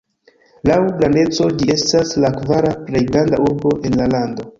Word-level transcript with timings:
Laŭ 0.69 0.77
grandeco 1.01 1.49
ĝi 1.59 1.67
estas 1.73 2.13
la 2.23 2.31
kvara 2.39 2.73
plej 2.89 3.03
granda 3.11 3.41
urbo 3.49 3.75
en 3.91 3.99
la 4.01 4.09
lando. 4.15 4.49